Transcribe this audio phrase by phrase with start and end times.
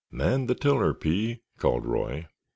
[0.09, 2.25] "Man the tiller, Pee," called Roy.